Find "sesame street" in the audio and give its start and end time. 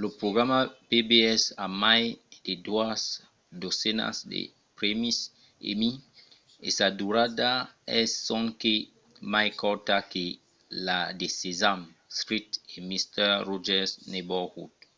11.40-12.50